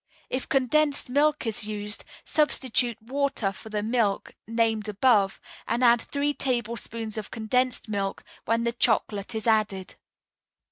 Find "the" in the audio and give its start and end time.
3.69-3.83, 8.63-8.73